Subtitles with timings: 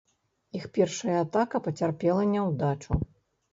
[0.59, 3.01] Іх першая атака пацярпела няўдачу.